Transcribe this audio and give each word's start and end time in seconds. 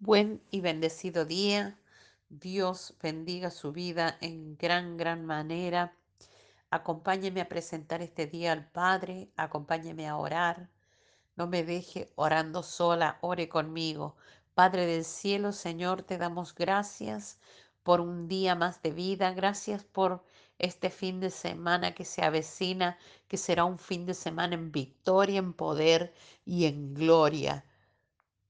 Buen 0.00 0.42
y 0.50 0.60
bendecido 0.60 1.24
día. 1.24 1.78
Dios 2.28 2.94
bendiga 3.00 3.50
su 3.50 3.72
vida 3.72 4.18
en 4.20 4.56
gran, 4.56 4.96
gran 4.96 5.24
manera. 5.24 5.96
Acompáñeme 6.68 7.40
a 7.40 7.48
presentar 7.48 8.02
este 8.02 8.26
día 8.26 8.52
al 8.52 8.68
Padre. 8.68 9.30
Acompáñeme 9.36 10.08
a 10.08 10.16
orar. 10.16 10.68
No 11.36 11.46
me 11.46 11.62
deje 11.62 12.12
orando 12.16 12.62
sola. 12.64 13.18
Ore 13.22 13.48
conmigo. 13.48 14.16
Padre 14.54 14.84
del 14.84 15.04
cielo, 15.04 15.52
Señor, 15.52 16.02
te 16.02 16.18
damos 16.18 16.54
gracias 16.54 17.38
por 17.84 18.00
un 18.00 18.26
día 18.26 18.56
más 18.56 18.82
de 18.82 18.90
vida. 18.90 19.32
Gracias 19.32 19.84
por 19.84 20.24
este 20.58 20.90
fin 20.90 21.20
de 21.20 21.30
semana 21.30 21.94
que 21.94 22.04
se 22.04 22.22
avecina, 22.22 22.98
que 23.28 23.36
será 23.36 23.64
un 23.64 23.78
fin 23.78 24.06
de 24.06 24.14
semana 24.14 24.54
en 24.54 24.72
victoria, 24.72 25.38
en 25.38 25.52
poder 25.52 26.12
y 26.44 26.66
en 26.66 26.94
gloria. 26.94 27.64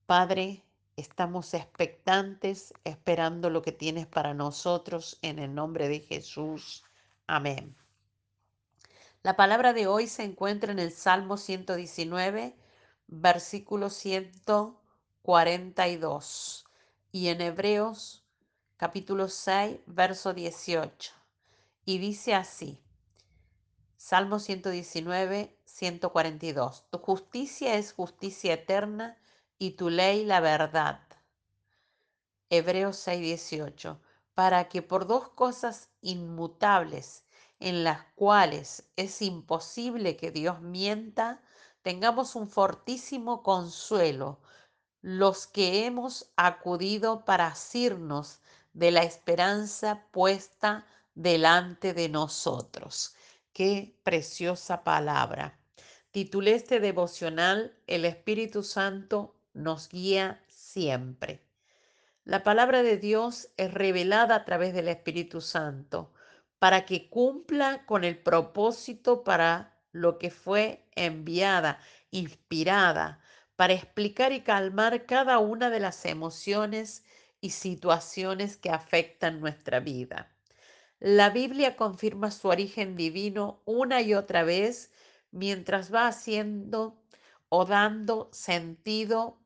Padre, 0.06 0.63
estamos 0.96 1.54
expectantes, 1.54 2.74
esperando 2.84 3.50
lo 3.50 3.62
que 3.62 3.72
tienes 3.72 4.06
para 4.06 4.34
nosotros 4.34 5.18
en 5.22 5.38
el 5.38 5.54
nombre 5.54 5.88
de 5.88 6.00
Jesús. 6.00 6.84
Amén. 7.26 7.76
La 9.22 9.36
palabra 9.36 9.72
de 9.72 9.86
hoy 9.86 10.06
se 10.06 10.22
encuentra 10.22 10.72
en 10.72 10.78
el 10.78 10.92
Salmo 10.92 11.36
119, 11.36 12.56
versículo 13.06 13.90
142 13.90 16.64
y 17.10 17.28
en 17.28 17.40
Hebreos 17.40 18.24
capítulo 18.76 19.28
6, 19.28 19.78
verso 19.86 20.34
18. 20.34 21.12
Y 21.86 21.98
dice 21.98 22.34
así, 22.34 22.78
Salmo 23.96 24.38
119, 24.38 25.56
142. 25.64 26.84
Tu 26.90 26.98
justicia 26.98 27.76
es 27.76 27.94
justicia 27.94 28.52
eterna 28.52 29.16
y 29.58 29.72
tu 29.72 29.90
ley 29.90 30.24
la 30.24 30.40
verdad. 30.40 31.00
Hebreos 32.50 32.96
6:18, 32.96 34.00
para 34.34 34.68
que 34.68 34.82
por 34.82 35.06
dos 35.06 35.28
cosas 35.30 35.88
inmutables 36.00 37.24
en 37.60 37.84
las 37.84 38.04
cuales 38.14 38.84
es 38.96 39.22
imposible 39.22 40.16
que 40.16 40.30
Dios 40.30 40.60
mienta, 40.60 41.42
tengamos 41.82 42.34
un 42.34 42.48
fortísimo 42.48 43.42
consuelo, 43.42 44.40
los 45.00 45.46
que 45.46 45.86
hemos 45.86 46.32
acudido 46.36 47.24
para 47.24 47.46
asirnos 47.48 48.40
de 48.72 48.90
la 48.90 49.02
esperanza 49.02 50.06
puesta 50.10 50.86
delante 51.14 51.94
de 51.94 52.08
nosotros. 52.08 53.14
Qué 53.52 53.98
preciosa 54.02 54.82
palabra. 54.82 55.58
Titulé 56.10 56.54
este 56.54 56.80
devocional 56.80 57.76
El 57.86 58.04
Espíritu 58.04 58.62
Santo 58.62 59.33
nos 59.54 59.88
guía 59.88 60.42
siempre. 60.48 61.40
La 62.24 62.42
palabra 62.42 62.82
de 62.82 62.96
Dios 62.98 63.48
es 63.56 63.72
revelada 63.72 64.34
a 64.34 64.44
través 64.44 64.74
del 64.74 64.88
Espíritu 64.88 65.40
Santo 65.40 66.12
para 66.58 66.86
que 66.86 67.08
cumpla 67.08 67.84
con 67.86 68.04
el 68.04 68.18
propósito 68.18 69.24
para 69.24 69.78
lo 69.92 70.18
que 70.18 70.30
fue 70.30 70.84
enviada, 70.96 71.78
inspirada, 72.10 73.20
para 73.56 73.74
explicar 73.74 74.32
y 74.32 74.40
calmar 74.40 75.06
cada 75.06 75.38
una 75.38 75.70
de 75.70 75.80
las 75.80 76.04
emociones 76.06 77.04
y 77.40 77.50
situaciones 77.50 78.56
que 78.56 78.70
afectan 78.70 79.40
nuestra 79.40 79.80
vida. 79.80 80.34
La 80.98 81.28
Biblia 81.28 81.76
confirma 81.76 82.30
su 82.30 82.48
origen 82.48 82.96
divino 82.96 83.60
una 83.66 84.00
y 84.00 84.14
otra 84.14 84.42
vez 84.42 84.90
mientras 85.30 85.92
va 85.92 86.06
haciendo 86.06 86.98
o 87.50 87.66
dando 87.66 88.30
sentido 88.32 89.43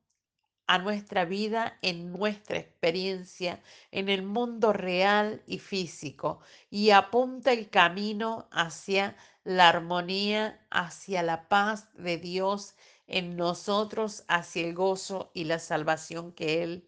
a 0.68 0.78
nuestra 0.78 1.24
vida 1.24 1.78
en 1.80 2.12
nuestra 2.12 2.58
experiencia 2.58 3.60
en 3.90 4.10
el 4.10 4.22
mundo 4.22 4.74
real 4.74 5.42
y 5.46 5.58
físico 5.58 6.40
y 6.70 6.90
apunta 6.90 7.52
el 7.52 7.70
camino 7.70 8.46
hacia 8.52 9.16
la 9.44 9.70
armonía, 9.70 10.60
hacia 10.70 11.22
la 11.22 11.48
paz 11.48 11.88
de 11.94 12.18
Dios 12.18 12.74
en 13.06 13.34
nosotros, 13.34 14.24
hacia 14.28 14.66
el 14.66 14.74
gozo 14.74 15.30
y 15.32 15.44
la 15.44 15.58
salvación 15.58 16.32
que 16.32 16.62
Él 16.62 16.84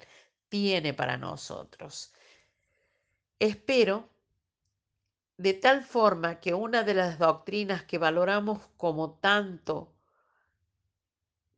tiene 0.51 0.93
para 0.93 1.17
nosotros. 1.17 2.13
Espero 3.39 4.11
de 5.39 5.55
tal 5.55 5.83
forma 5.85 6.39
que 6.39 6.53
una 6.53 6.83
de 6.83 6.93
las 6.93 7.19
doctrinas 7.19 7.83
que 7.85 7.97
valoramos 7.97 8.61
como 8.77 9.13
tanto 9.13 9.91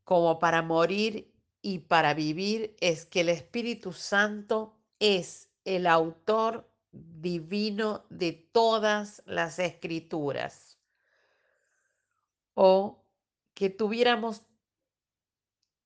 como 0.05 0.39
para 0.39 0.63
morir 0.63 1.32
y 1.63 1.79
para 1.79 2.13
vivir 2.13 2.77
es 2.81 3.07
que 3.07 3.21
el 3.21 3.29
Espíritu 3.29 3.93
Santo 3.93 4.77
es 4.99 5.49
el 5.65 5.87
autor 5.87 6.69
divino 6.91 8.05
de 8.11 8.33
todas 8.33 9.23
las 9.25 9.61
escrituras. 9.61 10.79
O 12.55 13.03
que 13.55 13.71
tuviéramos 13.71 14.43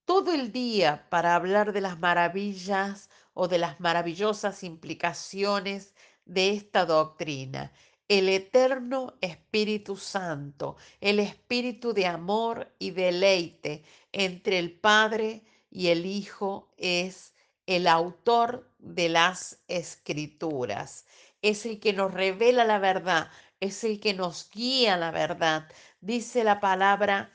todo 0.07 0.33
el 0.33 0.51
día 0.51 1.07
para 1.11 1.35
hablar 1.35 1.73
de 1.73 1.83
las 1.83 1.99
maravillas 1.99 3.11
o 3.35 3.47
de 3.47 3.59
las 3.59 3.79
maravillosas 3.79 4.65
implicaciones 4.65 5.95
de 6.25 6.51
esta 6.51 6.87
doctrina. 6.87 7.73
El 8.09 8.29
eterno 8.29 9.15
Espíritu 9.21 9.97
Santo, 9.97 10.77
el 11.01 11.19
Espíritu 11.21 11.93
de 11.93 12.07
amor 12.07 12.73
y 12.79 12.93
deleite 12.93 13.85
entre 14.13 14.59
el 14.59 14.73
Padre 14.79 15.43
y 15.43 15.56
el 15.89 16.07
Hijo 16.07 16.73
es 16.77 17.35
el 17.67 17.87
autor 17.87 18.71
de 18.79 19.09
las 19.09 19.61
escrituras. 19.69 21.05
Es 21.43 21.67
el 21.67 21.81
que 21.81 21.93
nos 21.93 22.13
revela 22.15 22.65
la 22.65 22.79
verdad, 22.79 23.31
es 23.61 23.85
el 23.85 24.01
que 24.01 24.15
nos 24.15 24.51
guía 24.51 24.97
la 24.97 25.11
verdad. 25.11 25.69
Dice 26.01 26.45
la 26.45 26.61
palabra 26.61 27.33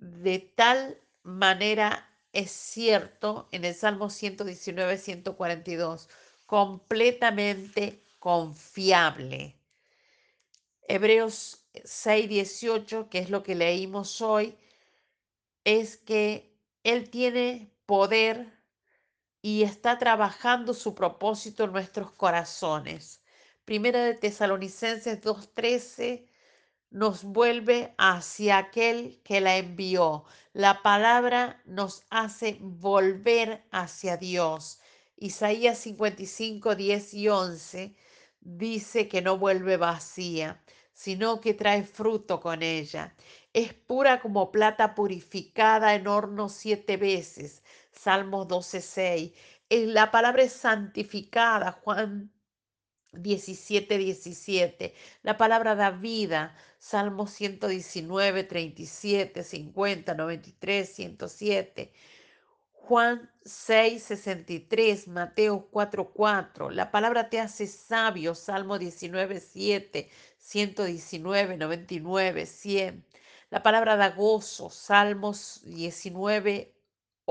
de 0.00 0.38
tal 0.38 1.00
manera 1.22 2.08
es 2.32 2.50
cierto 2.50 3.48
en 3.52 3.64
el 3.64 3.74
Salmo 3.74 4.10
119, 4.10 4.96
142, 4.96 6.08
completamente 6.46 8.04
confiable. 8.18 9.56
Hebreos 10.88 11.66
6, 11.84 12.28
18, 12.28 13.08
que 13.08 13.18
es 13.18 13.30
lo 13.30 13.42
que 13.42 13.54
leímos 13.54 14.20
hoy, 14.20 14.56
es 15.64 15.96
que 15.96 16.56
Él 16.84 17.10
tiene 17.10 17.71
poder 17.92 18.50
y 19.42 19.64
está 19.64 19.98
trabajando 19.98 20.72
su 20.72 20.94
propósito 20.94 21.64
en 21.64 21.72
nuestros 21.72 22.10
corazones. 22.12 23.22
Primera 23.66 24.02
de 24.02 24.14
Tesalonicenses 24.14 25.20
2.13 25.20 26.26
nos 26.88 27.22
vuelve 27.22 27.94
hacia 27.98 28.56
aquel 28.56 29.20
que 29.22 29.42
la 29.42 29.58
envió. 29.58 30.24
La 30.54 30.80
palabra 30.80 31.60
nos 31.66 32.06
hace 32.08 32.56
volver 32.62 33.62
hacia 33.72 34.16
Dios. 34.16 34.80
Isaías 35.18 35.76
55, 35.80 36.74
10 36.74 37.12
y 37.12 37.28
11 37.28 37.94
dice 38.40 39.06
que 39.06 39.20
no 39.20 39.36
vuelve 39.36 39.76
vacía, 39.76 40.62
sino 40.94 41.42
que 41.42 41.52
trae 41.52 41.82
fruto 41.82 42.40
con 42.40 42.62
ella. 42.62 43.14
Es 43.52 43.74
pura 43.74 44.22
como 44.22 44.50
plata 44.50 44.94
purificada 44.94 45.94
en 45.94 46.06
horno 46.06 46.48
siete 46.48 46.96
veces. 46.96 47.62
Salmos 48.02 48.48
12, 48.48 48.80
6. 48.80 49.32
La 49.70 50.10
palabra 50.10 50.42
es 50.42 50.52
santificada. 50.52 51.70
Juan 51.70 52.32
17, 53.12 53.96
17. 53.96 54.94
La 55.22 55.36
palabra 55.36 55.76
da 55.76 55.90
vida. 55.92 56.56
Salmos 56.78 57.30
119, 57.32 58.42
37, 58.44 59.44
50, 59.44 60.14
93, 60.14 60.84
107. 60.86 61.92
Juan 62.72 63.30
6, 63.44 64.02
63, 64.02 65.06
Mateo 65.06 65.68
4, 65.70 66.12
4. 66.12 66.70
La 66.70 66.90
palabra 66.90 67.30
te 67.30 67.38
hace 67.38 67.68
sabio. 67.68 68.34
Salmo 68.34 68.78
19, 68.80 69.38
7, 69.38 70.10
119, 70.38 71.56
99, 71.56 72.46
100. 72.46 73.04
La 73.50 73.62
palabra 73.62 73.96
da 73.96 74.10
gozo. 74.10 74.70
Salmos 74.70 75.60
19, 75.64 76.74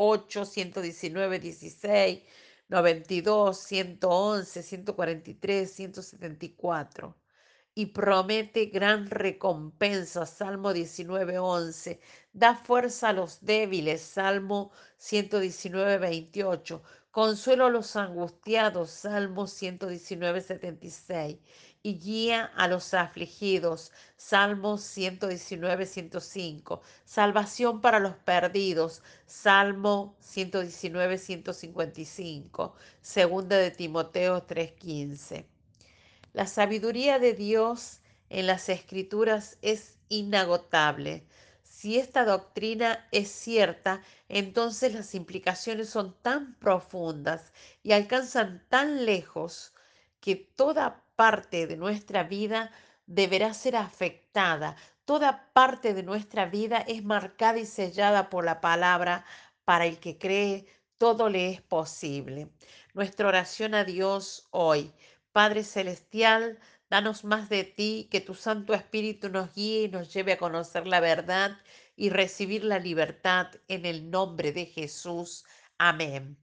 8, 0.03 0.45
119, 0.45 1.39
16. 1.39 2.24
92, 2.69 3.57
111, 3.59 4.63
143, 4.63 5.71
174. 5.71 7.15
y 7.75 7.88
promete 7.88 8.65
gran 8.68 9.09
recompensa. 9.09 10.25
Salmo 10.25 10.74
19.11. 10.74 12.00
Da 12.33 12.56
fuerza 12.56 13.09
a 13.09 13.13
los 13.13 13.42
débiles. 13.45 14.01
Salmo 14.01 14.71
119, 14.98 15.98
28. 16.00 16.83
Consuelo 17.12 17.65
a 17.65 17.69
los 17.69 17.95
angustiados. 17.95 18.92
Salmo 18.92 19.47
119, 19.47 20.42
76. 20.42 21.38
Y 21.83 21.98
guía 22.00 22.51
a 22.56 22.68
los 22.68 22.94
afligidos. 22.94 23.92
Salmo 24.16 24.78
119, 24.78 25.86
105. 25.86 26.81
Salvación 27.06 27.81
para 27.81 28.00
los 28.00 28.16
perdidos. 28.16 29.01
Salmo 29.25 30.16
119, 30.19 31.18
155. 31.18 32.75
Segunda 33.01 33.57
de 33.57 33.72
Timoteo 33.72 34.44
3:15. 34.44 35.45
La 36.33 36.48
sabiduría 36.48 37.19
de 37.19 37.33
Dios 37.33 38.01
en 38.30 38.48
las 38.48 38.69
escrituras 38.69 39.57
es 39.62 39.98
inagotable. 40.07 41.25
Si 41.63 41.98
esta 41.98 42.25
doctrina 42.25 43.07
es 43.12 43.30
cierta, 43.30 44.04
entonces 44.30 44.94
las 44.94 45.16
implicaciones 45.16 45.89
son 45.89 46.16
tan 46.22 46.54
profundas 46.60 47.51
y 47.81 47.94
alcanzan 47.94 48.63
tan 48.69 49.06
lejos 49.06 49.74
que 50.19 50.36
toda 50.36 51.04
parte 51.21 51.68
de 51.68 51.77
nuestra 51.77 52.23
vida 52.23 52.71
deberá 53.06 53.53
ser 53.53 53.75
afectada. 53.75 54.75
Toda 55.06 55.51
parte 55.53 55.94
de 55.94 56.01
nuestra 56.01 56.47
vida 56.47 56.79
es 56.79 57.03
marcada 57.03 57.59
y 57.59 57.68
sellada 57.68 58.31
por 58.31 58.44
la 58.44 58.59
palabra. 58.59 59.23
Para 59.63 59.85
el 59.85 60.00
que 60.00 60.18
cree, 60.18 60.65
todo 60.97 61.29
le 61.29 61.51
es 61.51 61.62
posible. 61.62 62.50
Nuestra 62.95 63.27
oración 63.27 63.75
a 63.75 63.83
Dios 63.83 64.47
hoy. 64.50 64.91
Padre 65.31 65.63
Celestial, 65.63 66.57
danos 66.89 67.23
más 67.23 67.50
de 67.50 67.65
ti, 67.65 68.07
que 68.09 68.21
tu 68.21 68.33
Santo 68.33 68.73
Espíritu 68.73 69.29
nos 69.29 69.53
guíe 69.53 69.83
y 69.83 69.89
nos 69.89 70.12
lleve 70.12 70.33
a 70.33 70.39
conocer 70.39 70.88
la 70.88 71.01
verdad 71.01 71.51
y 71.95 72.09
recibir 72.09 72.63
la 72.63 72.79
libertad 72.79 73.45
en 73.68 73.85
el 73.85 74.09
nombre 74.09 74.53
de 74.53 74.65
Jesús. 74.65 75.45
Amén. 75.77 76.35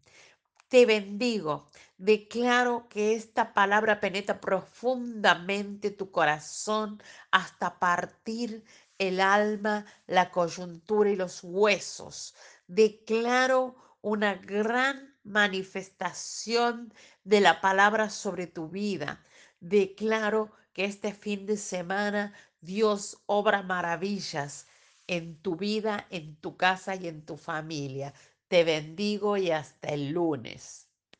Te 0.69 0.85
bendigo. 0.85 1.71
Declaro 1.97 2.89
que 2.89 3.15
esta 3.15 3.55
palabra 3.55 4.01
penetra 4.01 4.41
profundamente 4.41 5.91
tu 5.91 6.11
corazón 6.11 7.03
hasta 7.31 7.79
partir 7.79 8.65
el 8.99 9.21
alma, 9.21 9.87
la 10.07 10.31
coyuntura 10.31 11.11
y 11.11 11.17
los 11.17 11.43
huesos. 11.43 12.35
Declaro 12.67 13.77
una 14.03 14.35
gran 14.35 15.17
manifestación 15.25 16.93
de 17.25 17.41
la 17.41 17.61
palabra 17.63 18.11
sobre 18.11 18.47
tu 18.47 18.69
vida. 18.69 19.25
Declaro 19.61 20.53
que 20.75 20.85
este 20.85 21.15
fin 21.15 21.47
de 21.47 21.57
semana 21.57 22.35
Dios 22.61 23.23
obra 23.27 23.63
maravillas 23.63 24.67
en 25.07 25.41
tu 25.41 25.57
vida, 25.57 26.07
en 26.11 26.37
tu 26.37 26.57
casa 26.57 26.95
y 26.95 27.09
en 27.09 27.25
tu 27.25 27.37
familia. 27.39 28.13
Te 28.49 28.63
bendigo 28.63 29.39
y 29.39 29.51
hasta 29.53 29.89
el 29.89 30.11
lunes. 30.11 30.88